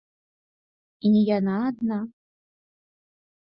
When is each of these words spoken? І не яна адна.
І 1.03 1.11
не 1.17 1.21
яна 1.37 1.55
адна. 1.69 1.99